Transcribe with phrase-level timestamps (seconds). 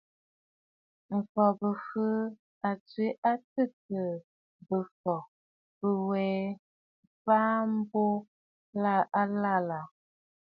[1.17, 2.33] M̀fɔ̀ Bɨ̀fɨɨ̀
[2.67, 4.01] à tswe a tɨtɨ̀ɨ
[4.67, 5.19] bɨ̀fɔ̀
[5.77, 6.27] bîwè
[7.23, 8.25] fàa mbùʼù
[9.21, 9.79] àlaʼà.